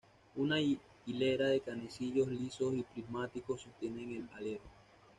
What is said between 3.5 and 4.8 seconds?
sostienen el alero.